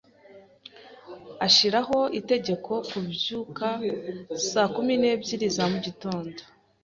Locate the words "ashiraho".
1.45-1.99